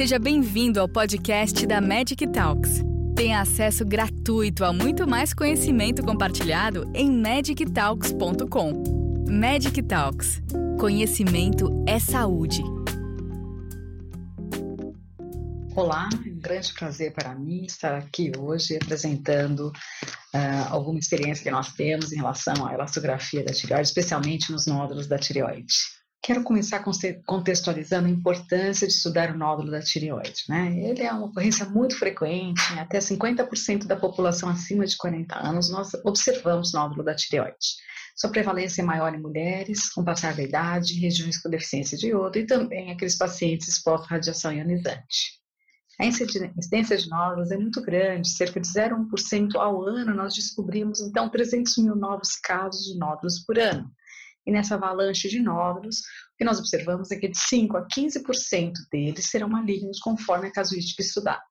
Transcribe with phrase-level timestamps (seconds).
[0.00, 2.82] Seja bem-vindo ao podcast da Magic Talks.
[3.14, 8.82] Tenha acesso gratuito a muito mais conhecimento compartilhado em magictalks.com.
[9.30, 10.40] Magic Talks.
[10.80, 12.62] Conhecimento é saúde.
[15.76, 21.50] Olá, é um grande prazer para mim estar aqui hoje apresentando uh, alguma experiência que
[21.50, 25.99] nós temos em relação à elastografia da tireoide, especialmente nos nódulos da tireoide.
[26.22, 26.84] Quero começar
[27.24, 30.44] contextualizando a importância de estudar o nódulo da tireoide.
[30.48, 30.78] Né?
[30.78, 35.94] Ele é uma ocorrência muito frequente, até 50% da população acima de 40 anos nós
[36.04, 37.56] observamos nódulo da tireoide.
[38.14, 42.38] Sua prevalência é maior em mulheres, com passar da idade, regiões com deficiência de iodo
[42.38, 45.40] e também aqueles pacientes expostos à radiação ionizante.
[45.98, 51.30] A incidência de nódulos é muito grande, cerca de 0,1% ao ano, nós descobrimos então
[51.30, 53.90] 300 mil novos casos de nódulos por ano.
[54.46, 58.72] E nessa avalanche de nódulos, o que nós observamos é que de 5 a 15%
[58.90, 61.44] deles serão malignos conforme a casuística estudada.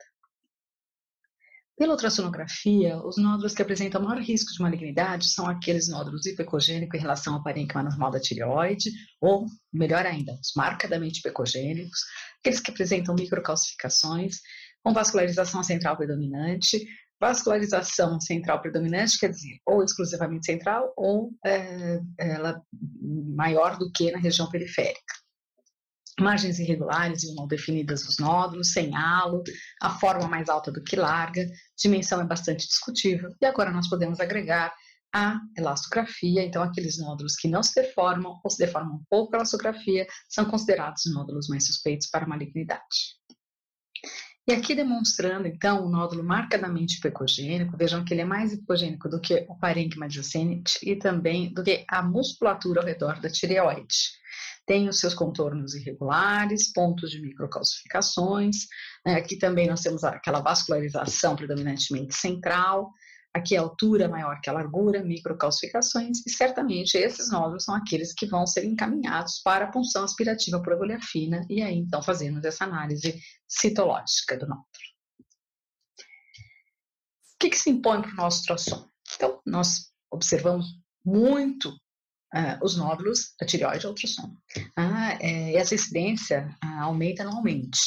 [1.80, 7.02] Pela ultrassonografia, os nódulos que apresentam maior risco de malignidade são aqueles nódulos hipocogênicos em
[7.02, 12.02] relação ao parênquima normal da tireoide, ou, melhor ainda, os marcadamente hipocogênicos,
[12.42, 14.40] aqueles que apresentam microcalcificações,
[14.84, 16.86] com vascularização central predominante,
[17.20, 22.62] vascularização central predominante, quer dizer, ou exclusivamente central, ou é, ela
[23.36, 25.14] maior do que na região periférica.
[26.20, 29.42] Margens irregulares e mal definidas dos nódulos, sem halo,
[29.82, 31.46] a forma mais alta do que larga,
[31.78, 34.74] dimensão é bastante discutível, e agora nós podemos agregar
[35.14, 39.40] a elastografia, então aqueles nódulos que não se deformam ou se deformam um pouco a
[39.40, 43.19] elastografia são considerados nódulos mais suspeitos para malignidade.
[44.48, 49.22] E aqui demonstrando, então, o nódulo marcadamente hipocogênico, vejam que ele é mais hipocogênico do
[49.22, 54.18] que o parênquima adjacente e também do que a musculatura ao redor da tireoide.
[54.66, 58.68] Tem os seus contornos irregulares, pontos de microcalcificações,
[59.06, 59.16] né?
[59.16, 62.92] aqui também nós temos aquela vascularização predominantemente central,
[63.34, 68.26] Aqui a altura maior que a largura, microcalcificações, e certamente esses nódulos são aqueles que
[68.26, 72.64] vão ser encaminhados para a punção aspirativa por agulha fina, e aí então fazemos essa
[72.64, 74.66] análise citológica do nódulo.
[76.00, 78.90] O que, que se impõe para o nosso ultrassom?
[79.16, 80.66] Então, nós observamos
[81.06, 84.36] muito uh, os nódulos da tireoide ao ultrassom.
[84.76, 87.80] Ah, é, e essa incidência uh, aumenta anualmente.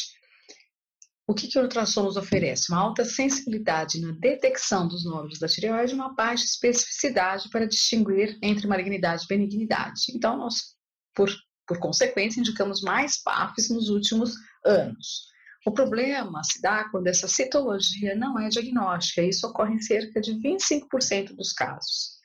[1.32, 2.70] O que, que o ultrassom nos oferece?
[2.70, 8.38] Uma alta sensibilidade na detecção dos nódulos da tireoide e uma baixa especificidade para distinguir
[8.42, 10.12] entre malignidade e benignidade.
[10.14, 10.76] Então, nós,
[11.14, 11.30] por,
[11.66, 15.22] por consequência, indicamos mais PAFs nos últimos anos.
[15.64, 20.34] O problema se dá quando essa citologia não é diagnóstica, isso ocorre em cerca de
[20.34, 22.20] 25% dos casos.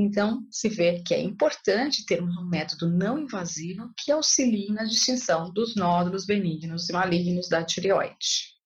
[0.00, 5.52] Então, se vê que é importante termos um método não invasivo que auxilie na distinção
[5.52, 8.56] dos nódulos benignos e malignos da tireoide.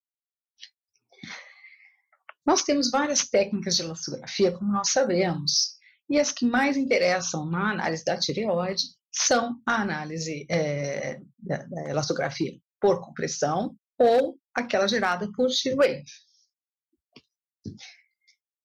[2.44, 5.78] Nós temos várias técnicas de elastografia, como nós sabemos,
[6.10, 11.88] e as que mais interessam na análise da tireoide são a análise é, da, da
[11.88, 16.04] elastografia por compressão ou aquela gerada por shear wave.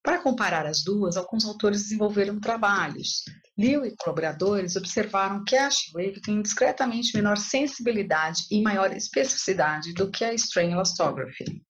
[0.02, 3.24] Para comparar as duas, alguns autores desenvolveram trabalhos.
[3.56, 10.10] Liu e colaboradores observaram que a Wave tem discretamente menor sensibilidade e maior especificidade do
[10.10, 11.62] que a Strain Elastography.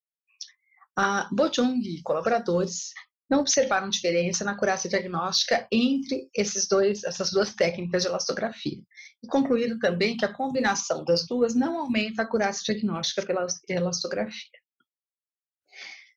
[0.97, 2.93] A Bojung e colaboradores
[3.31, 8.79] não observaram diferença na acurácia diagnóstica entre esses dois, essas duas técnicas de elastografia.
[9.23, 14.59] E concluíram também que a combinação das duas não aumenta a acurácia diagnóstica pela elastografia.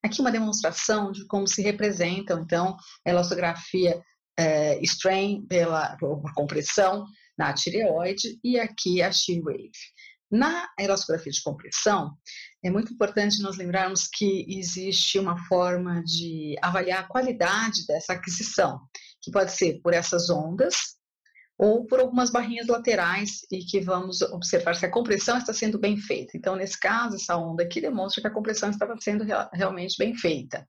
[0.03, 2.75] Aqui uma demonstração de como se representam, então,
[3.05, 4.01] a elastografia
[4.37, 5.97] é, strain pela
[6.35, 7.05] compressão
[7.37, 9.71] na tireoide e aqui a shear wave.
[10.31, 12.17] Na elastografia de compressão,
[12.63, 18.79] é muito importante nós lembrarmos que existe uma forma de avaliar a qualidade dessa aquisição,
[19.21, 20.95] que pode ser por essas ondas,
[21.61, 25.95] ou por algumas barrinhas laterais e que vamos observar se a compressão está sendo bem
[25.95, 26.35] feita.
[26.35, 29.23] Então, nesse caso, essa onda aqui demonstra que a compressão estava sendo
[29.53, 30.67] realmente bem feita.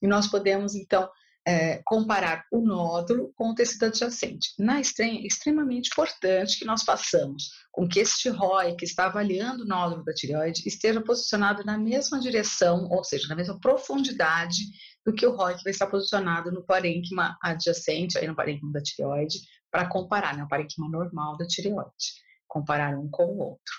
[0.00, 1.06] E nós podemos, então,
[1.46, 4.54] é, comparar o nódulo com o tecido adjacente.
[4.58, 9.66] Na estranha, extremamente importante que nós façamos com que este ROI, que está avaliando o
[9.66, 14.56] nódulo da tireoide, esteja posicionado na mesma direção, ou seja, na mesma profundidade
[15.04, 18.82] do que o ROI que vai estar posicionado no parênquima adjacente, aí no parênquima da
[18.82, 19.38] tireoide,
[19.70, 22.14] para comparar né, o parênquima normal da tireoide,
[22.48, 23.74] comparar um com o outro.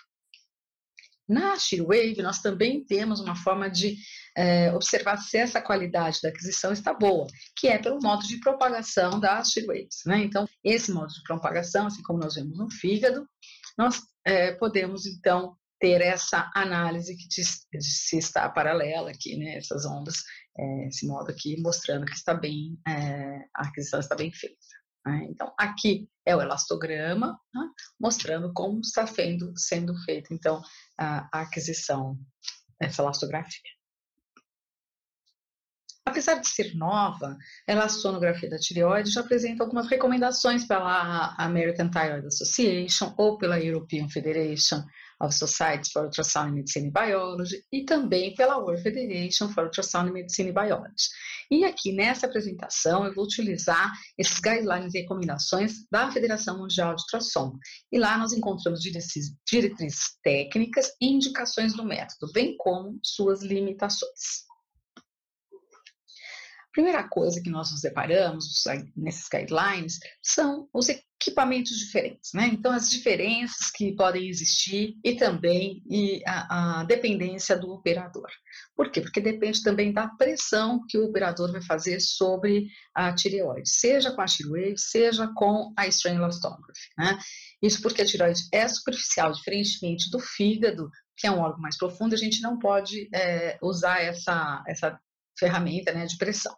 [1.28, 3.96] Na Shearwave, nós também temos uma forma de
[4.36, 9.18] é, observar se essa qualidade da aquisição está boa, que é pelo modo de propagação
[9.18, 10.02] das Shearwaves.
[10.06, 10.24] Né?
[10.24, 13.26] Então, esse modo de propagação, assim como nós vemos no fígado,
[13.78, 20.18] nós é, podemos, então, ter essa análise que se está paralela aqui, né, essas ondas,
[20.58, 24.58] é, esse modo aqui, mostrando que está bem, é, a aquisição está bem feita.
[25.06, 25.28] Né?
[25.30, 27.68] Então, aqui é o elastograma, né,
[28.00, 30.62] mostrando como está sendo, sendo feita, então,
[30.98, 32.18] a, aquisição
[32.80, 33.72] dessa elastografia.
[36.06, 37.38] Apesar de ser nova,
[37.68, 44.10] a sonografia da tireoide já apresenta algumas recomendações pela American Thyroid Association ou pela European
[44.10, 44.84] Federation
[45.22, 50.50] of Societies for Ultrasound Medicine and Biology e também pela World Federation for Ultrasound Medicine
[50.50, 51.10] and Biology.
[51.50, 57.04] E aqui nessa apresentação eu vou utilizar esses guidelines e recomendações da Federação Mundial de
[57.04, 57.58] Ultrassom.
[57.92, 64.50] E lá nós encontramos diretrizes, técnicas e indicações do método, bem como suas limitações.
[65.46, 68.64] A primeira coisa que nós nos deparamos
[68.96, 70.88] nesses guidelines são os
[71.22, 72.50] equipamentos diferentes, né?
[72.52, 78.28] Então, as diferenças que podem existir e também e a, a dependência do operador.
[78.76, 79.02] Por quê?
[79.02, 84.22] Porque depende também da pressão que o operador vai fazer sobre a tireoide, seja com
[84.22, 87.18] a Shirwave, seja com a strain elastography, né?
[87.62, 92.16] Isso porque a tireoide é superficial, diferentemente do fígado, que é um órgão mais profundo,
[92.16, 95.00] a gente não pode é, usar essa, essa
[95.38, 96.56] ferramenta né, de pressão.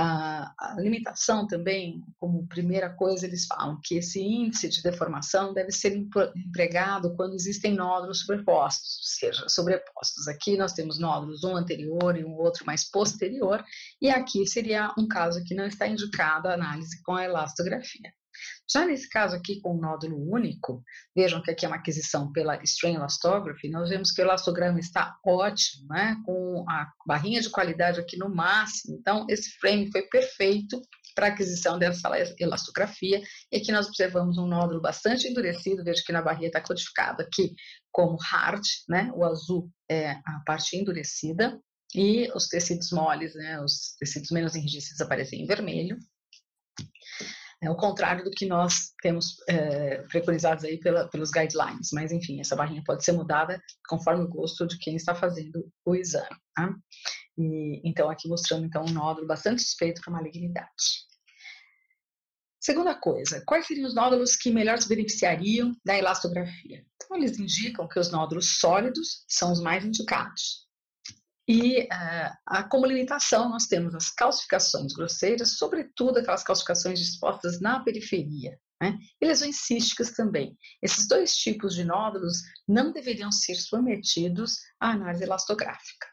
[0.00, 5.72] A, a, limitação também, como primeira coisa, eles falam que esse índice de deformação deve
[5.72, 5.92] ser
[6.36, 10.28] empregado quando existem nódulos sobrepostos, ou seja, sobrepostos.
[10.28, 13.64] Aqui nós temos nódulos, um anterior e um outro mais posterior,
[14.00, 18.12] e aqui seria um caso que não está indicado a análise com a elastografia.
[18.70, 20.82] Já nesse caso aqui com o nódulo único,
[21.16, 25.16] vejam que aqui é uma aquisição pela Strain Elastography, nós vemos que o elastograma está
[25.24, 30.80] ótimo, né, com a barrinha de qualidade aqui no máximo, então esse frame foi perfeito
[31.14, 33.20] para aquisição dessa elastografia,
[33.50, 37.54] e aqui nós observamos um nódulo bastante endurecido, veja que na barrinha está codificado aqui
[37.90, 41.60] como hard, né, o azul é a parte endurecida,
[41.94, 45.96] e os tecidos moles, né, os tecidos menos enrijecidos aparecem em vermelho.
[47.60, 52.40] É o contrário do que nós temos é, preconizados aí pela, pelos guidelines, mas enfim,
[52.40, 56.36] essa barrinha pode ser mudada conforme o gosto de quem está fazendo o exame.
[56.54, 56.72] Tá?
[57.36, 61.08] E, então, aqui mostrando então um nódulo bastante suspeito para malignidade.
[62.60, 66.84] Segunda coisa, quais seriam os nódulos que melhor se beneficiariam da elastografia?
[66.94, 70.67] Então, eles indicam que os nódulos sólidos são os mais indicados.
[71.48, 77.80] E uh, a, como limitação, nós temos as calcificações grosseiras, sobretudo aquelas calcificações dispostas na
[77.82, 78.98] periferia, né?
[79.18, 80.58] e lesões císticas também.
[80.82, 86.06] Esses dois tipos de nódulos não deveriam ser submetidos à análise elastográfica.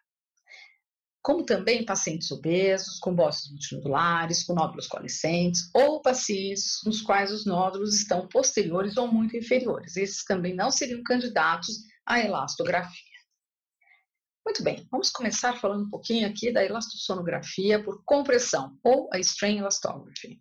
[1.22, 7.46] Como também pacientes obesos, com bosses multinodulares, com nódulos coalescentes, ou pacientes nos quais os
[7.46, 9.98] nódulos estão posteriores ou muito inferiores.
[9.98, 13.15] Esses também não seriam candidatos à elastografia.
[14.46, 19.58] Muito bem, vamos começar falando um pouquinho aqui da elastossonografia por compressão, ou a strain
[19.58, 20.40] elastography.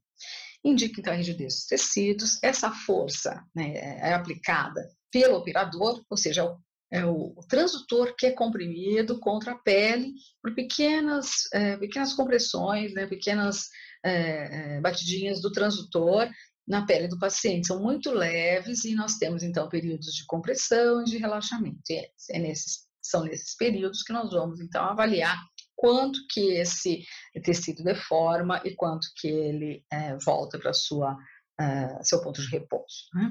[0.62, 6.42] Indica então a rigidez dos tecidos, essa força né, é aplicada pelo operador, ou seja,
[6.42, 6.58] é o,
[6.92, 10.12] é o transdutor que é comprimido contra a pele
[10.42, 13.68] por pequenas, é, pequenas compressões, né, pequenas
[14.04, 16.30] é, é batidinhas do transdutor
[16.68, 17.68] na pele do paciente.
[17.68, 21.80] São muito leves e nós temos então períodos de compressão e de relaxamento.
[21.88, 25.36] E é, é nesses são nesses períodos que nós vamos então avaliar
[25.76, 27.04] quanto que esse
[27.42, 31.14] tecido deforma e quanto que ele é, volta para sua
[31.60, 33.06] uh, seu ponto de repouso.
[33.14, 33.30] Né?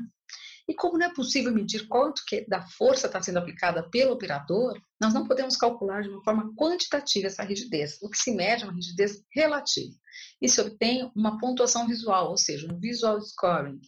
[0.67, 4.79] E como não é possível medir quanto que da força está sendo aplicada pelo operador,
[5.01, 8.01] nós não podemos calcular de uma forma quantitativa essa rigidez.
[8.01, 9.93] O que se mede é uma rigidez relativa.
[10.41, 13.79] E se obtém uma pontuação visual, ou seja, um visual scoring.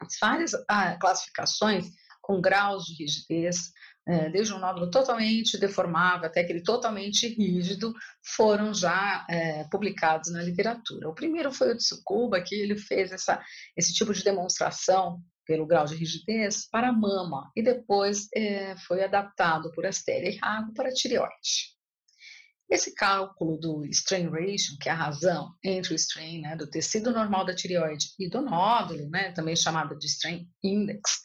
[0.00, 1.86] As várias ah, classificações
[2.20, 3.70] com graus de rigidez,
[4.06, 7.92] é, desde um nódulo totalmente deformável até aquele totalmente rígido,
[8.24, 11.08] foram já é, publicados na literatura.
[11.08, 13.42] O primeiro foi o Tsukuba, que ele fez essa,
[13.76, 19.02] esse tipo de demonstração pelo grau de rigidez para a mama, e depois é, foi
[19.02, 21.76] adaptado por Astéria e Rago para a tireoide.
[22.68, 27.12] Esse cálculo do strain ratio, que é a razão entre o strain né, do tecido
[27.12, 31.20] normal da tireoide e do nódulo, né, também chamado de strain index,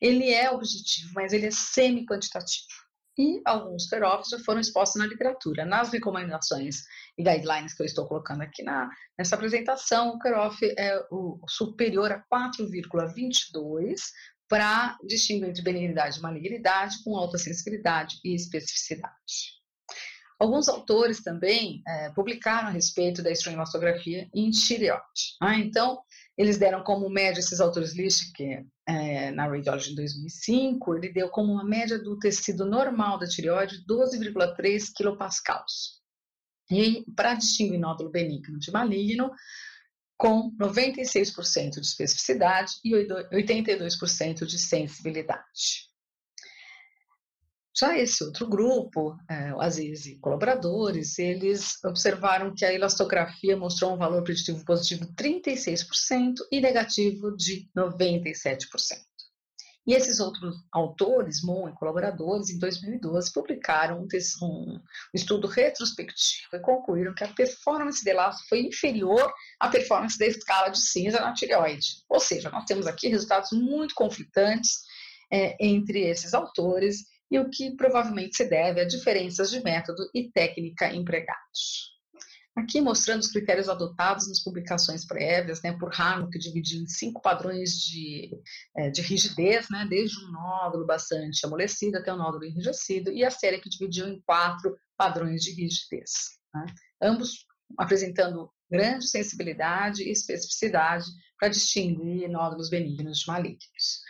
[0.00, 2.86] ele é objetivo, mas ele é semi-quantitativo.
[3.18, 5.64] E alguns cutoffs já foram expostos na literatura.
[5.64, 6.82] Nas recomendações
[7.16, 12.12] e guidelines que eu estou colocando aqui na, nessa apresentação, o cutoff é o superior
[12.12, 13.96] a 4,22
[14.48, 19.56] para distinguir entre benignidade e malignidade com alta sensibilidade e especificidade.
[20.38, 25.36] Alguns autores também é, publicaram a respeito da estranhilostografia em tireoide.
[25.40, 25.98] Ah, então,
[26.36, 31.30] eles deram como média, esses autores Licht, que é, na Radiology em 2005, ele deu
[31.30, 36.02] como uma média do tecido normal da tireoide 12,3 kilopascals.
[36.70, 39.30] E para distinguir nódulo benigno de maligno,
[40.18, 45.90] com 96% de especificidade e 82% de sensibilidade.
[47.78, 53.92] Já esse outro grupo, é, o Aziz e colaboradores, eles observaram que a elastografia mostrou
[53.92, 58.66] um valor preditivo positivo de 36% e negativo de 97%.
[59.86, 64.08] E esses outros autores, Mon e colaboradores, em 2012, publicaram um,
[64.42, 64.80] um
[65.14, 70.70] estudo retrospectivo e concluíram que a performance de elasto foi inferior à performance da escala
[70.70, 72.02] de cinza na tireoide.
[72.08, 74.80] Ou seja, nós temos aqui resultados muito conflitantes
[75.30, 80.30] é, entre esses autores e o que provavelmente se deve a diferenças de método e
[80.30, 81.96] técnica empregados.
[82.56, 87.20] Aqui mostrando os critérios adotados nas publicações prévias, né, por Harmo, que dividiu em cinco
[87.20, 88.30] padrões de,
[88.74, 93.30] é, de rigidez, né, desde um nódulo bastante amolecido até um nódulo enrijecido, e a
[93.30, 96.38] série que dividiu em quatro padrões de rigidez.
[96.54, 96.64] Né,
[97.02, 97.44] ambos
[97.76, 101.04] apresentando grande sensibilidade e especificidade
[101.38, 104.00] para distinguir nódulos benignos de malignos.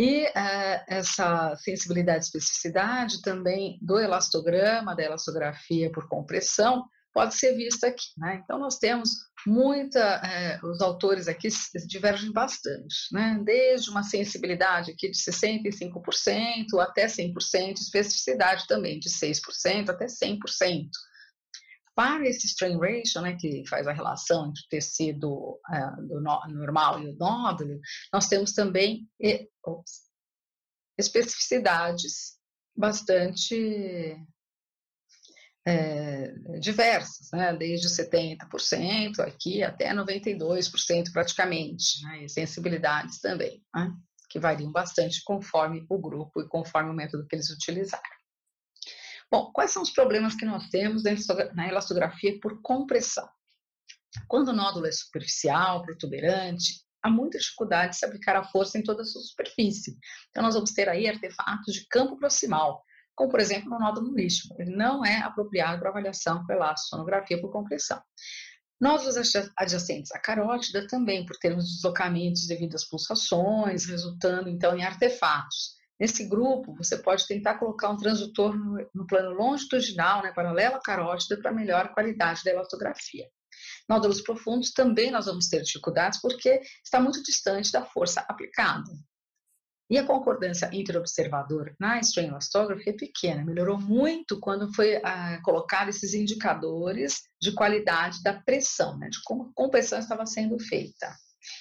[0.00, 7.54] E uh, essa sensibilidade e especificidade também do elastograma, da elastografia por compressão, pode ser
[7.54, 8.06] vista aqui.
[8.16, 8.40] Né?
[8.42, 9.10] Então, nós temos
[9.46, 11.48] muita, eh, os autores aqui
[11.86, 13.38] divergem bastante, né?
[13.44, 20.88] desde uma sensibilidade aqui de 65% até 100%, especificidade também de 6% até 100%.
[22.00, 26.40] Para esse strain ratio, né, que faz a relação entre o tecido é, do no,
[26.48, 27.78] normal e o nódulo,
[28.10, 30.04] nós temos também e, ops,
[30.98, 32.38] especificidades
[32.74, 34.16] bastante
[35.66, 43.92] é, diversas, né, desde 70% aqui até 92% praticamente, né, e sensibilidades também, né,
[44.30, 48.19] que variam bastante conforme o grupo e conforme o método que eles utilizaram.
[49.30, 51.04] Bom, quais são os problemas que nós temos
[51.54, 53.28] na elastografia por compressão?
[54.26, 58.82] Quando o nódulo é superficial, protuberante, há muita dificuldade de se aplicar a força em
[58.82, 59.96] toda a sua superfície.
[60.30, 62.82] Então, nós vamos ter aí artefatos de campo proximal,
[63.14, 64.48] como, por exemplo, no nódulo lixo.
[64.58, 68.02] Ele não é apropriado para avaliação pela sonografia por compressão.
[68.80, 69.16] Nódulos
[69.56, 75.78] adjacentes à carótida também, por termos deslocamentos devido às pulsações, resultando, então, em artefatos.
[76.00, 80.80] Nesse grupo, você pode tentar colocar um transdutor no, no plano longitudinal, né, paralelo à
[80.80, 83.26] carótida, para melhor qualidade da elastografia.
[83.86, 88.90] Nódulos profundos também nós vamos ter dificuldades porque está muito distante da força aplicada.
[89.90, 95.88] E a concordância interobservador na strain elastography é pequena, melhorou muito quando foi ah, colocado
[95.88, 101.14] esses indicadores de qualidade da pressão, né, de como a compressão estava sendo feita.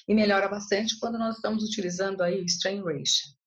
[0.08, 3.39] E melhora bastante quando nós estamos utilizando aí o strain ratio.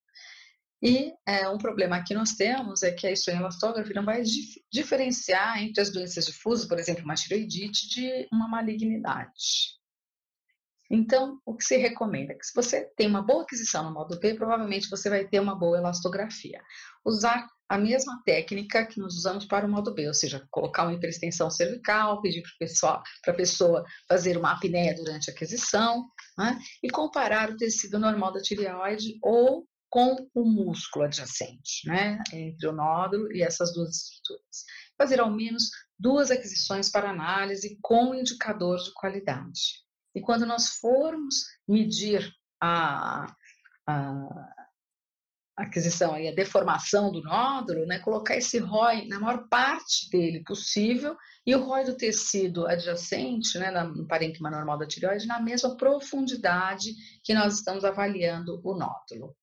[0.83, 5.63] E é, um problema que nós temos é que a estranhelastografia não vai dif diferenciar
[5.63, 9.81] entre as doenças difusas, por exemplo, uma tiroidite, de uma malignidade.
[10.91, 14.19] Então, o que se recomenda é que se você tem uma boa aquisição no modo
[14.19, 16.61] P, provavelmente você vai ter uma boa elastografia.
[17.03, 20.93] Usar a mesma técnica que nós usamos para o modo B, ou seja, colocar uma
[20.93, 22.43] hiperextensão cervical, pedir
[23.23, 28.31] para a pessoa fazer uma apneia durante a aquisição, né, e comparar o tecido normal
[28.31, 34.65] da tireoide ou com o músculo adjacente, né, entre o nódulo e essas duas estruturas.
[34.97, 35.65] Fazer ao menos
[35.99, 39.85] duas aquisições para análise com indicador de qualidade.
[40.15, 42.27] E quando nós formos medir
[42.59, 43.27] a,
[43.87, 44.49] a
[45.59, 51.15] aquisição e a deformação do nódulo, né, colocar esse ROI na maior parte dele possível
[51.47, 56.95] e o ROI do tecido adjacente, né, no parênquima normal da tireoide, na mesma profundidade
[57.23, 59.37] que nós estamos avaliando o nódulo.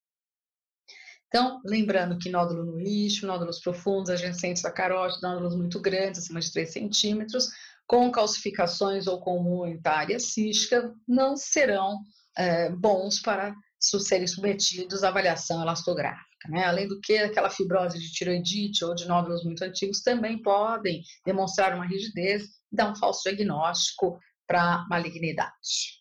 [1.30, 6.40] Então, lembrando que nódulo no lixo, nódulos profundos, adjacentes à carótida, nódulos muito grandes, acima
[6.40, 7.50] de 3 centímetros,
[7.86, 12.00] com calcificações ou com muita área cística, não serão
[12.36, 16.50] é, bons para serem submetidos à avaliação elastográfica.
[16.50, 16.66] Né?
[16.66, 21.76] Além do que, aquela fibrose de tiroidite ou de nódulos muito antigos também podem demonstrar
[21.76, 25.99] uma rigidez e dar um falso diagnóstico para malignidade.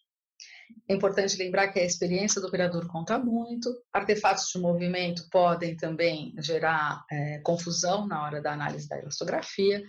[0.89, 3.69] É importante lembrar que a experiência do operador conta muito.
[3.93, 9.85] Artefatos de movimento podem também gerar é, confusão na hora da análise da elastografia.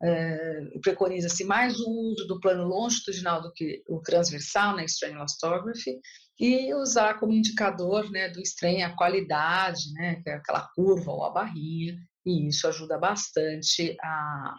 [0.00, 5.98] É, Preconiza-se mais o uso do plano longitudinal do que o transversal na strain elastography
[6.38, 11.24] e usar como indicador né, do strain a qualidade, né, que é aquela curva ou
[11.24, 14.54] a barrinha, e isso ajuda bastante a,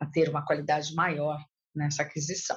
[0.00, 1.38] a ter uma qualidade maior
[1.74, 2.56] nessa aquisição.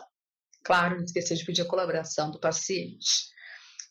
[0.65, 3.33] Claro, não esquecer de pedir a colaboração do paciente.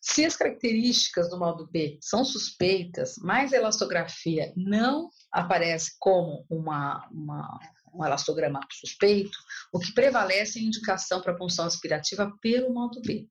[0.00, 7.08] Se as características do modo B são suspeitas, mas a elastografia não aparece como uma,
[7.10, 7.58] uma,
[7.94, 9.38] um elastograma suspeito,
[9.72, 13.26] o que prevalece é a indicação para punção aspirativa pelo modo B.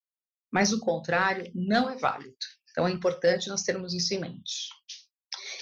[0.51, 2.35] Mas o contrário não é válido.
[2.71, 4.69] Então é importante nós termos isso em mente.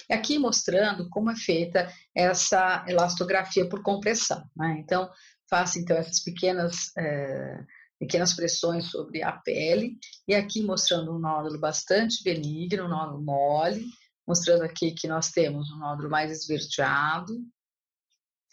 [0.08, 4.42] E aqui mostrando como é feita essa elastografia por compressão.
[4.56, 4.76] Né?
[4.78, 5.10] Então,
[5.52, 7.62] faça então essas pequenas, é,
[8.00, 13.84] pequenas pressões sobre a pele, e aqui mostrando um nódulo bastante benigno, um nódulo mole,
[14.26, 17.38] mostrando aqui que nós temos um nódulo mais esverdeado,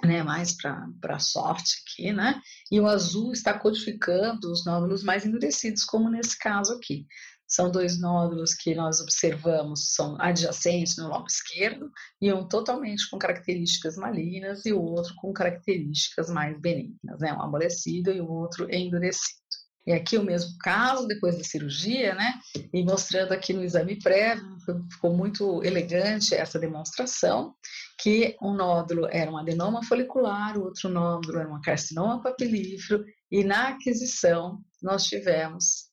[0.04, 2.42] né, mais para soft aqui, né?
[2.70, 7.08] E o azul está codificando os nódulos mais endurecidos, como nesse caso aqui.
[7.50, 11.90] São dois nódulos que nós observamos, são adjacentes no lobo esquerdo,
[12.22, 17.34] e um totalmente com características malignas e o outro com características mais benignas, né?
[17.34, 19.40] Um amolecido e o outro endurecido.
[19.88, 22.34] E aqui o mesmo caso, depois da cirurgia, né?
[22.72, 24.56] E mostrando aqui no exame prévio,
[24.92, 27.56] ficou muito elegante essa demonstração,
[28.00, 33.44] que um nódulo era um adenoma folicular, o outro nódulo era um carcinoma papilífero, e
[33.44, 35.90] na aquisição nós tivemos,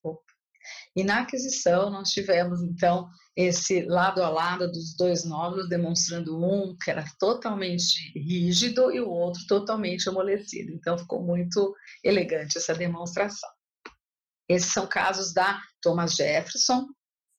[0.97, 6.75] e na aquisição nós tivemos então esse lado a lado dos dois nódulos, demonstrando um
[6.75, 10.73] que era totalmente rígido e o outro totalmente amolecido.
[10.73, 13.51] Então ficou muito elegante essa demonstração.
[14.49, 16.87] Esses são casos da Thomas Jefferson,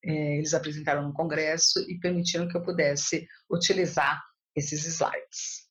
[0.05, 4.21] é, eles apresentaram no congresso e permitiram que eu pudesse utilizar
[4.55, 5.67] esses slides.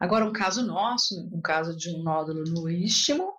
[0.00, 3.32] Agora, um caso nosso, um caso de um nódulo no istmo,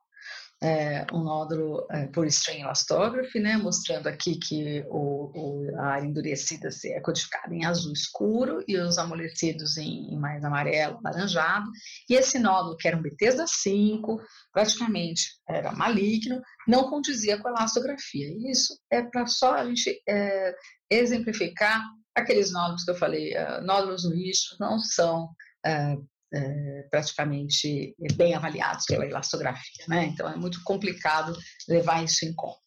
[0.63, 6.07] é, um nódulo é, por strain elastography, né, mostrando aqui que o, o, a área
[6.07, 11.69] endurecida é codificada em azul escuro e os amolecidos em, em mais amarelo, laranjado.
[12.09, 14.21] E esse nódulo, que era um Bethesda 5,
[14.51, 18.27] praticamente era maligno, não condizia com a elastografia.
[18.27, 20.55] E isso é para só a gente é,
[20.89, 21.83] exemplificar
[22.15, 25.25] aqueles nódulos que eu falei, uh, nódulos no eixo não são
[25.67, 30.05] uh, é, praticamente bem avaliados pela elastografia, né?
[30.05, 31.33] Então é muito complicado
[31.67, 32.59] levar isso em conta.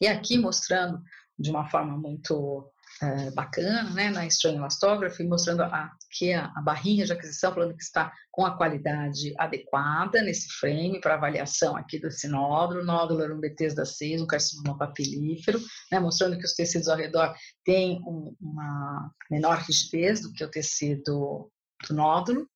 [0.00, 1.00] E aqui mostrando
[1.38, 7.04] de uma forma muito é, bacana, né, na Strain Elastography, mostrando aqui a, a, barrinha
[7.04, 12.28] de aquisição, falando que está com a qualidade adequada nesse frame para avaliação aqui desse
[12.28, 12.84] nódulo.
[12.84, 17.34] Nódulo era um Bethesda 6, um carcinoma papilífero, né, mostrando que os tecidos ao redor
[17.64, 21.50] têm um, uma menor rigidez do que o tecido
[21.88, 22.46] do nódulo.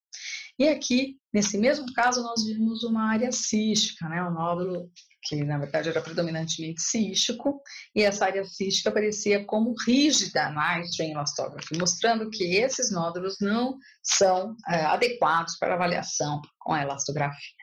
[0.59, 4.23] E aqui, nesse mesmo caso, nós vimos uma área cística, né?
[4.23, 4.89] um nódulo
[5.27, 7.61] que na verdade era predominantemente cístico,
[7.93, 13.77] e essa área cística aparecia como rígida na strain elastography, mostrando que esses nódulos não
[14.01, 17.56] são é, adequados para avaliação com a elastografia.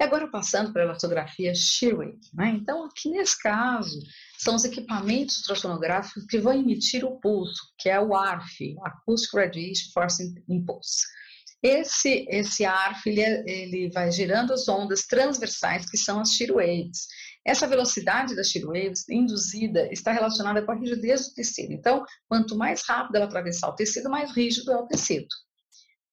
[0.00, 2.20] E agora passando para a elastografia Shearwave.
[2.32, 2.50] Né?
[2.50, 3.98] Então, aqui nesse caso,
[4.38, 9.90] são os equipamentos ultrassonográficos que vão emitir o pulso, que é o ARF, Acoustic Radiation
[9.92, 11.04] Force Impulse.
[11.60, 16.52] Esse, esse ARF, ele, é, ele vai gerando as ondas transversais, que são as shear
[16.52, 17.08] waves.
[17.44, 21.72] Essa velocidade das shear waves induzida está relacionada com a rigidez do tecido.
[21.72, 25.26] Então, quanto mais rápido ela atravessar o tecido, mais rígido é o tecido.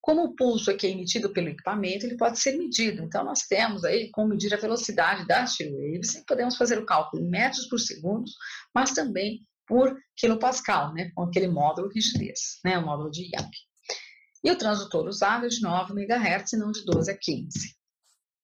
[0.06, 3.02] Como o pulso aqui é emitido pelo equipamento, ele pode ser medido.
[3.02, 6.86] Então, nós temos aí como medir a velocidade das shear waves e podemos fazer o
[6.86, 8.30] cálculo em metros por segundo,
[8.72, 13.50] mas também por quilopascal, né, com aquele módulo rigidez, né, o módulo de Young.
[14.44, 17.76] E o transdutor usado é de 9 MHz e não de 12 a 15.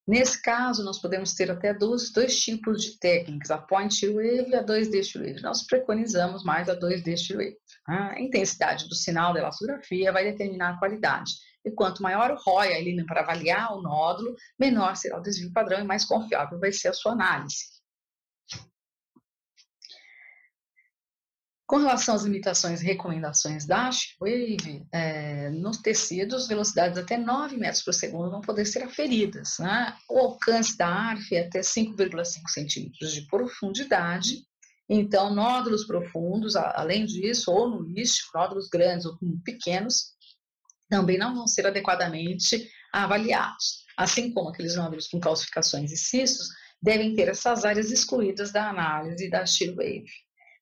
[0.07, 4.55] Nesse caso, nós podemos ter até dois, dois tipos de técnicas, a point wave e
[4.55, 5.43] a 2D shear wave.
[5.43, 7.55] Nós preconizamos mais a 2D shear wave.
[7.87, 11.31] A intensidade do sinal da elastografia vai determinar a qualidade.
[11.63, 15.79] E quanto maior o ROI ali para avaliar o nódulo, menor será o desvio padrão
[15.79, 17.81] e mais confiável vai ser a sua análise.
[21.71, 27.81] Com relação às limitações e recomendações da Wave, é, nos tecidos, velocidades até 9 metros
[27.81, 29.55] por segundo vão poder ser aferidas.
[29.57, 29.95] Né?
[30.09, 34.43] O alcance da ARF é até 5,5 centímetros de profundidade.
[34.89, 40.07] Então, nódulos profundos, além disso, ou no lixo, nódulos grandes ou pequenos,
[40.91, 43.85] também não vão ser adequadamente avaliados.
[43.97, 46.49] Assim como aqueles nódulos com calcificações e cistos
[46.81, 50.11] devem ter essas áreas excluídas da análise da Shear Wave.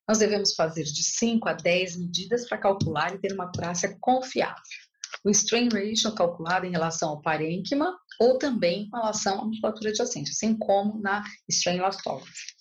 [0.06, 4.62] Nós devemos fazer de 5 a 10 medidas para calcular e ter uma acurácia confiável.
[5.24, 10.30] O strain ratio calculado em relação ao parênquima ou também em relação à musculatura adjacente,
[10.30, 12.54] assim como na strain elastography.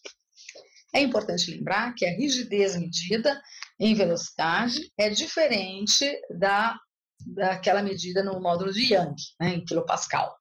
[0.93, 3.39] É importante lembrar que a rigidez medida
[3.79, 6.79] em velocidade é diferente da,
[7.25, 10.37] daquela medida no módulo de Young, né, em quilopascal.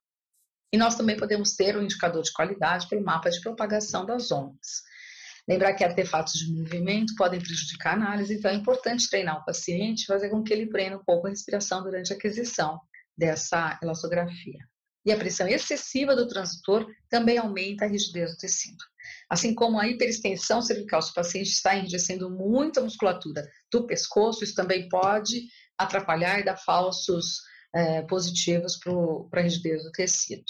[0.71, 4.83] E nós também podemos ter um indicador de qualidade pelo mapa de propagação das ondas.
[5.47, 10.05] Lembrar que artefatos de movimento podem prejudicar a análise, então é importante treinar o paciente,
[10.05, 12.79] fazer com que ele prenda um pouco a respiração durante a aquisição
[13.17, 14.59] dessa elastografia.
[15.05, 18.83] E a pressão excessiva do transitor também aumenta a rigidez do tecido.
[19.27, 24.43] Assim como a hiperextensão cervical, se o paciente está enrijecendo muito a musculatura do pescoço,
[24.43, 25.47] isso também pode
[25.79, 27.39] atrapalhar e dar falsos
[27.73, 30.43] é, positivos para a rigidez do tecido.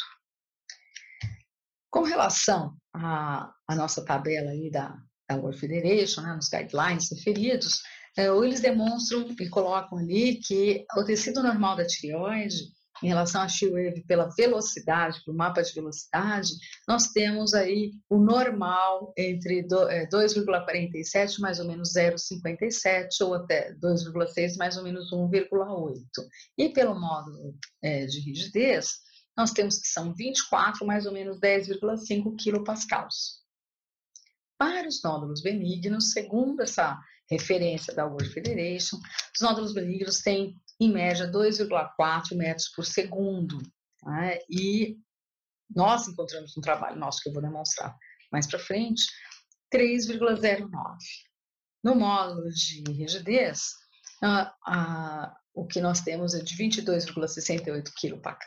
[1.92, 4.96] Com relação à, nossa tabela aí da,
[5.30, 7.82] da World Federation, né, nos guidelines referidos,
[8.18, 13.48] é, eles demonstram e colocam ali que o tecido normal da tireoide em relação a
[13.48, 16.52] She-Wave pela velocidade, para o mapa de velocidade,
[16.88, 24.58] nós temos aí o normal entre 2,47 é, mais ou menos 0,57 ou até 2,6
[24.58, 26.02] mais ou menos 1,8.
[26.58, 29.00] E pelo módulo é, de rigidez,
[29.38, 33.08] nós temos que são 24 mais ou menos 10,5 kPa.
[34.58, 37.00] Para os nódulos benignos, segundo essa
[37.32, 38.98] referência da World Federation,
[39.34, 43.58] os nódulos benignos têm em média 2,4 metros por segundo.
[44.04, 44.40] Né?
[44.50, 44.98] E
[45.76, 47.96] nós encontramos um trabalho nosso que eu vou demonstrar
[48.32, 49.04] mais para frente,
[49.74, 50.70] 3,09.
[51.84, 53.74] No módulo de rigidez,
[55.54, 58.38] o que nós temos é de 22,68 kPa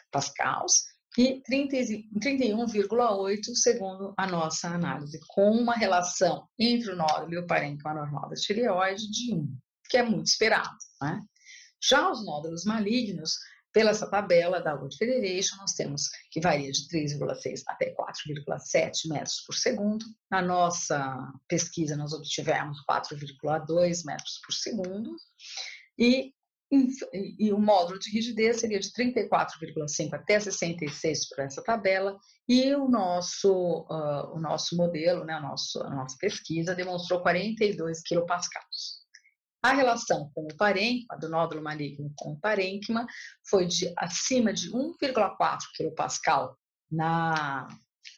[1.19, 7.93] e 31,8 segundo a nossa análise, com uma relação entre o nódulo e o parênquima
[7.93, 9.59] normal da tireoide de 1,
[9.91, 10.75] que é muito esperado.
[11.03, 11.23] Né?
[11.83, 13.39] Já os nódulos malignos,
[13.73, 19.43] pela essa tabela da World Federation, nós temos que varia de 3,6 até 4,7 metros
[19.47, 20.05] por segundo.
[20.31, 25.17] Na nossa pesquisa, nós obtivemos 4,2 metros por segundo.
[25.99, 26.33] E,
[27.39, 32.19] e, o módulo de rigidez seria de 34,5 até 66 por essa tabela.
[32.47, 38.03] E o nosso, uh, o nosso modelo, né, a, nosso, a nossa pesquisa, demonstrou 42
[38.03, 39.02] quilopascals.
[39.63, 43.07] A relação com o parênquima, do nódulo maligno com o parênquima,
[43.49, 46.57] foi de acima de 1,4 kPa
[46.91, 47.69] na,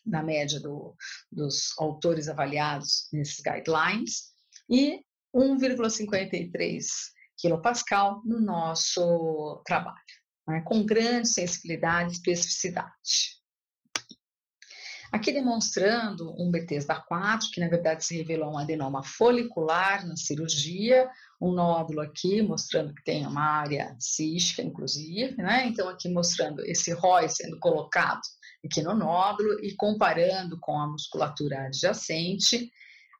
[0.07, 0.96] na média do,
[1.30, 4.33] dos autores avaliados nesses guidelines
[4.70, 5.04] e
[5.37, 6.83] 1,53
[7.37, 9.98] kPa no nosso trabalho,
[10.48, 13.35] né, com grande sensibilidade e especificidade.
[15.14, 21.09] Aqui demonstrando um Bethesda 4, que na verdade se revelou um adenoma folicular na cirurgia,
[21.44, 25.66] um nódulo aqui mostrando que tem uma área cística, inclusive, né?
[25.66, 28.22] Então aqui mostrando esse ROI sendo colocado
[28.64, 32.70] aqui no nódulo e comparando com a musculatura adjacente.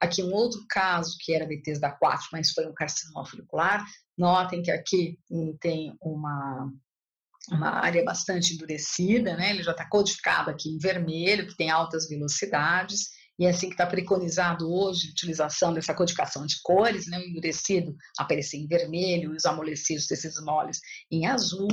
[0.00, 3.84] Aqui um outro caso que era Bethesda 4, mas foi um carcinoma folicular.
[4.16, 5.18] Notem que aqui
[5.60, 6.70] tem uma
[7.50, 9.50] uma área bastante endurecida, né?
[9.50, 13.75] Ele já está codificado aqui em vermelho, que tem altas velocidades, e é assim que
[13.75, 17.18] está preconizado hoje a utilização dessa codificação de cores, né?
[17.18, 20.79] O endurecido aparecer em vermelho, os amolecidos desses moles
[21.11, 21.68] em azul.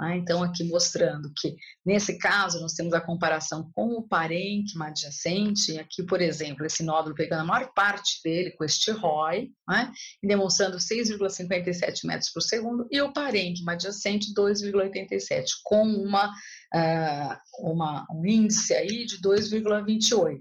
[0.00, 5.76] Ah, então, aqui mostrando que, nesse caso, nós temos a comparação com o parênquima adjacente,
[5.76, 9.90] aqui, por exemplo, esse nódulo pegando a maior parte dele com este ROI, né,
[10.22, 18.06] e demonstrando 6,57 metros por segundo, e o parênquima adjacente 2,87, com uma, uh, uma,
[18.12, 20.40] um índice aí de 2,28.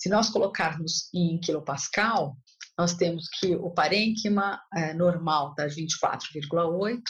[0.00, 2.34] Se nós colocarmos em quilopascal,
[2.78, 7.02] nós temos que o parênquima uh, normal está 24,8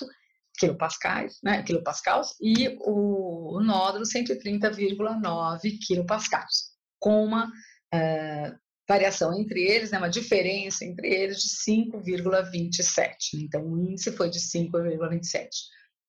[0.59, 9.92] quilopascais, né, quilopascals, e o, o nódulo 130,9 quilopascals, com uma uh, variação entre eles,
[9.92, 13.14] né, uma diferença entre eles de 5,27.
[13.37, 15.48] Então, o índice foi de 5,27.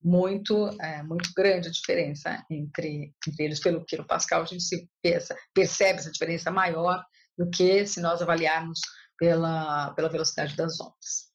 [0.02, 4.42] Muito, é, muito grande a diferença entre, entre eles pelo quilopascal.
[4.42, 7.02] A gente se pensa, percebe essa diferença maior
[7.38, 8.80] do que se nós avaliarmos
[9.18, 11.30] pela, pela velocidade das ondas.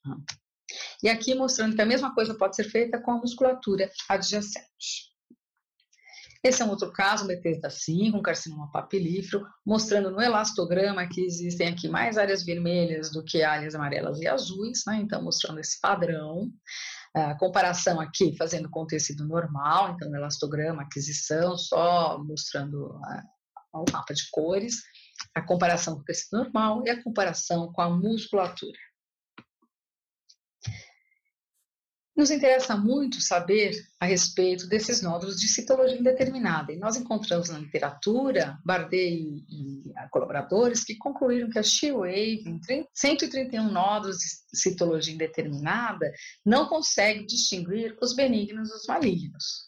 [1.02, 5.08] E aqui mostrando que a mesma coisa pode ser feita com a musculatura adjacente.
[6.44, 11.22] Esse é um outro caso, um Bethesda 5, um carcinoma papilífero, mostrando no elastograma que
[11.22, 14.98] existem aqui mais áreas vermelhas do que áreas amarelas e azuis, né?
[15.02, 16.52] então mostrando esse padrão.
[17.18, 23.00] A comparação aqui fazendo com o tecido normal, então elastograma, aquisição, só mostrando
[23.74, 24.76] o mapa de cores,
[25.34, 28.78] a comparação com o tecido normal e a comparação com a musculatura.
[32.18, 36.74] Nos interessa muito saber a respeito desses nódulos de citologia indeterminada.
[36.74, 43.72] E nós encontramos na literatura, Bardet e, colaboradores, que concluíram que a She-Wave, em 131
[43.72, 46.12] nódulos de citologia indeterminada,
[46.44, 49.68] não consegue distinguir os benignos dos malignos.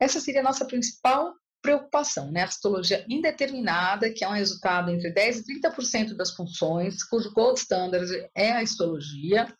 [0.00, 2.42] Essa seria a nossa principal preocupação, né?
[2.42, 7.58] A citologia indeterminada, que é um resultado entre 10% e 30% das funções, cujo gold
[7.58, 9.52] standard é a histologia,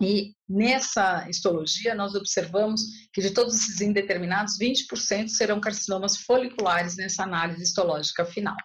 [0.00, 2.80] e nessa histologia, nós observamos
[3.12, 8.56] que de todos esses indeterminados, 20% serão carcinomas foliculares nessa análise histológica final.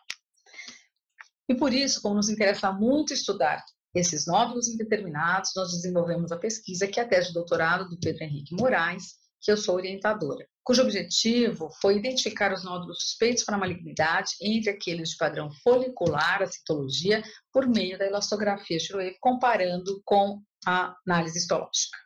[1.49, 6.87] E por isso, como nos interessa muito estudar esses nódulos indeterminados, nós desenvolvemos a pesquisa,
[6.87, 10.81] que é a tese de doutorado do Pedro Henrique Moraes, que eu sou orientadora, cujo
[10.81, 17.23] objetivo foi identificar os nódulos suspeitos para malignidade entre aqueles de padrão folicular, a citologia,
[17.53, 21.97] por meio da elastografia Schroeder, comparando com a análise histológica.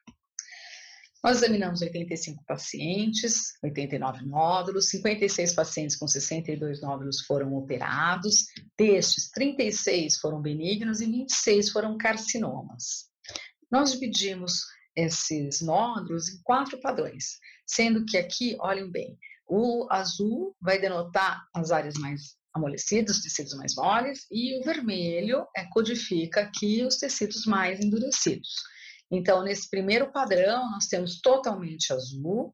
[1.21, 8.45] Nós examinamos 85 pacientes, 89 nódulos, 56 pacientes com 62 nódulos foram operados,
[8.77, 13.09] destes 36 foram benignos e 26 foram carcinomas.
[13.69, 14.63] Nós dividimos
[14.95, 21.71] esses nódulos em quatro padrões, sendo que aqui, olhem bem, o azul vai denotar as
[21.71, 27.79] áreas mais amolecidos, tecidos mais moles, e o vermelho é, codifica aqui os tecidos mais
[27.79, 28.49] endurecidos.
[29.11, 32.53] Então, nesse primeiro padrão, nós temos totalmente azul.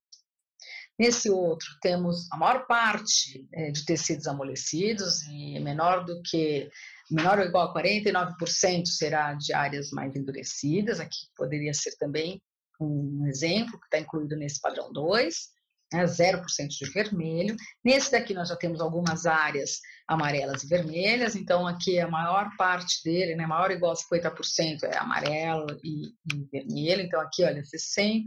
[0.97, 6.69] Nesse outro, temos a maior parte é, de tecidos amolecidos, e menor do que,
[7.11, 10.99] menor ou igual a 49% será de áreas mais endurecidas.
[10.99, 12.41] Aqui poderia ser também
[12.79, 15.54] um exemplo que está incluído nesse padrão 2
[15.95, 17.55] né, 0% de vermelho.
[17.83, 23.03] Nesse daqui nós já temos algumas áreas amarelas e vermelhas, então aqui a maior parte
[23.03, 27.61] dele, né, maior ou igual a 50% é amarelo e, e vermelho, então aqui, olha,
[27.63, 28.25] 60%,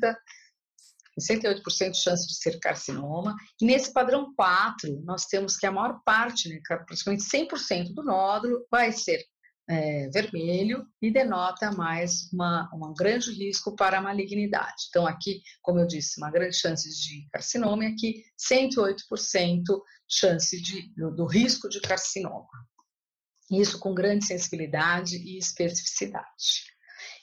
[1.20, 3.35] 68% de chance de ser carcinoma.
[3.61, 8.66] E nesse padrão 4, nós temos que a maior parte, né, praticamente 100% do nódulo,
[8.70, 9.24] vai ser
[9.68, 14.87] é, vermelho e denota mais uma, um grande risco para a malignidade.
[14.88, 19.61] Então, aqui, como eu disse, uma grande chance de carcinoma e aqui 108%
[20.09, 22.48] chance de, do, do risco de carcinoma.
[23.50, 26.68] Isso com grande sensibilidade e especificidade.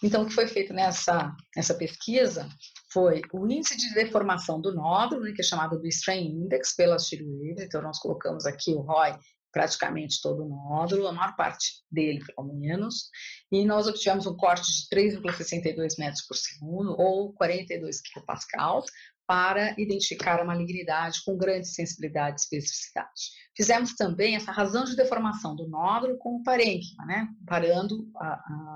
[0.04, 2.48] Então, o que foi feito nessa, nessa pesquisa
[2.92, 7.00] foi o índice de deformação do nódulo, né, que é chamado do Strain Index pela
[7.00, 7.56] Shirley.
[7.60, 9.18] Então, nós colocamos aqui o ROI
[9.56, 13.10] praticamente todo o nódulo, a maior parte dele, pelo menos,
[13.50, 18.84] e nós obtivemos um corte de 3,62 metros por segundo, ou 42 kPa,
[19.26, 23.32] para identificar a malignidade com grande sensibilidade e especificidade.
[23.56, 27.30] Fizemos também essa razão de deformação do nódulo com o parênquima, né?
[27.40, 28.10] comparando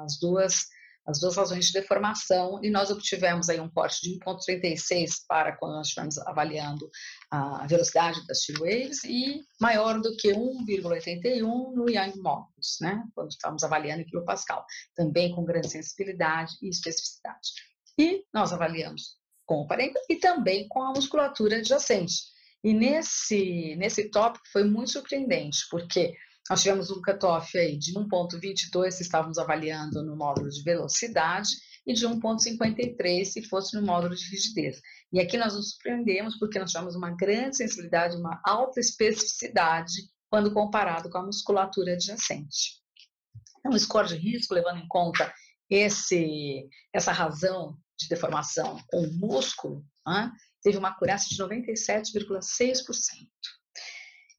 [0.02, 0.66] as duas
[1.10, 5.74] as duas razões de deformação, e nós obtivemos aí um corte de 1,36 para quando
[5.74, 6.90] nós estivemos avaliando
[7.32, 13.32] a velocidade das shear waves, e maior do que 1,81 no Young Modulus, né, quando
[13.32, 14.64] estávamos avaliando em quilopascal,
[14.96, 17.50] também com grande sensibilidade e especificidade.
[17.98, 22.14] E nós avaliamos com o parênquima e também com a musculatura adjacente.
[22.64, 26.14] E nesse, nesse tópico foi muito surpreendente, porque
[26.50, 31.50] nós tivemos um cutoff aí de 1,22 se estávamos avaliando no módulo de velocidade
[31.86, 34.82] e de 1,53 se fosse no módulo de rigidez.
[35.12, 39.94] E aqui nós nos surpreendemos porque nós tivemos uma grande sensibilidade, uma alta especificidade
[40.30, 42.80] quando comparado com a musculatura adjacente.
[43.60, 45.34] Então, o score de risco, levando em conta
[45.70, 53.28] esse, essa razão de deformação com o músculo, né, teve uma acurácia de 97,6%.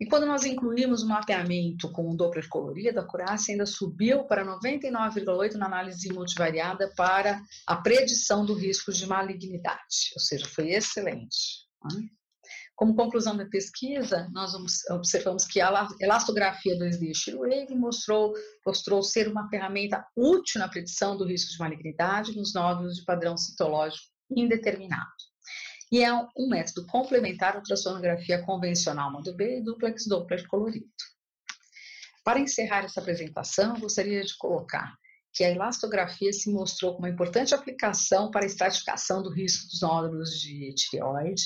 [0.00, 4.46] E quando nós incluímos o mapeamento com o Doppler colorido, a acurácia ainda subiu para
[4.46, 11.66] 99,8 na análise multivariada para a predição do risco de malignidade, ou seja, foi excelente.
[11.84, 12.08] Né?
[12.74, 14.54] Como conclusão da pesquisa, nós
[14.88, 18.32] observamos que a elastografia 2D Shirwave mostrou,
[18.64, 23.36] mostrou ser uma ferramenta útil na predição do risco de malignidade nos nódulos de padrão
[23.36, 25.29] citológico indeterminado
[25.90, 30.86] e é um método complementar à ultrassonografia convencional modo B e duplex Doppler colorido.
[32.22, 34.94] Para encerrar essa apresentação, gostaria de colocar
[35.32, 39.80] que a elastografia se mostrou como uma importante aplicação para a estratificação do risco dos
[39.80, 41.42] nódulos de tireoide.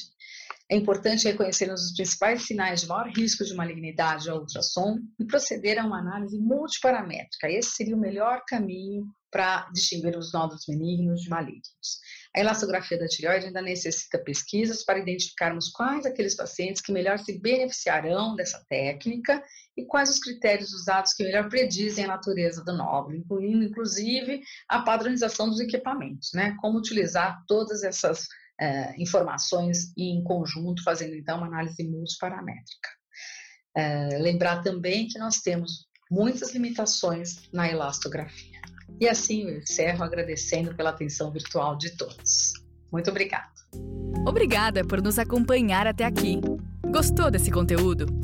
[0.74, 5.78] É importante reconhecermos os principais sinais de maior risco de malignidade ao ultrassom e proceder
[5.78, 7.48] a uma análise multiparamétrica.
[7.48, 12.00] Esse seria o melhor caminho para distinguir os nódulos benignos de malignos.
[12.34, 17.38] A elastografia da tireoide ainda necessita pesquisas para identificarmos quais aqueles pacientes que melhor se
[17.38, 19.44] beneficiarão dessa técnica
[19.76, 24.82] e quais os critérios usados que melhor predizem a natureza do nódulo, incluindo inclusive a
[24.82, 26.56] padronização dos equipamentos, né?
[26.60, 28.26] Como utilizar todas essas
[28.60, 32.88] uh, informações em conjunto, fazendo então uma análise multiparamétrica.
[33.76, 38.60] Uh, lembrar também que nós temos muitas limitações na elastografia.
[39.00, 42.52] E assim eu encerro agradecendo pela atenção virtual de todos.
[42.92, 43.50] Muito obrigada.
[44.26, 46.40] Obrigada por nos acompanhar até aqui.
[46.90, 48.23] Gostou desse conteúdo?